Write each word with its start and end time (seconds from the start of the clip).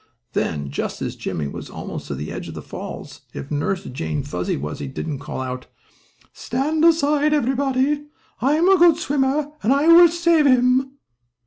Then, 0.33 0.71
just 0.71 0.99
as 1.03 1.15
Jimmie 1.15 1.45
was 1.47 1.69
almost 1.69 2.07
to 2.07 2.15
the 2.15 2.31
edge 2.31 2.47
of 2.47 2.55
the 2.55 2.63
falls, 2.63 3.21
if 3.35 3.51
Nurse 3.51 3.83
Jane 3.83 4.23
Fuzzy 4.23 4.57
Wuzzy 4.57 4.87
didn't 4.87 5.19
call 5.19 5.41
out: 5.41 5.67
"Stand 6.33 6.83
aside, 6.83 7.33
everybody! 7.35 8.07
I 8.41 8.55
am 8.55 8.67
a 8.67 8.79
good 8.79 8.97
swimmer 8.97 9.51
and 9.61 9.71
I 9.71 9.87
will 9.87 10.07
save 10.07 10.47
him!" 10.47 10.93